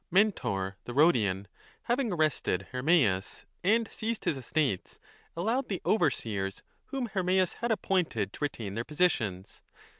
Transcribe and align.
Mentor, 0.09 0.77
the 0.85 0.95
Rhodian, 0.95 1.47
having 1.83 2.11
arrested 2.11 2.65
Hermeias 2.71 3.45
and 3.63 3.87
seized 3.91 4.25
his 4.25 4.35
estates, 4.35 4.97
allowed 5.37 5.69
the 5.69 5.79
overseers 5.85 6.63
whom 6.87 7.09
Hermeias 7.09 7.49
35 7.53 7.59
had 7.61 7.71
appointed 7.71 8.33
to 8.33 8.43
retain 8.43 8.73
their 8.73 8.83
positions. 8.83 9.61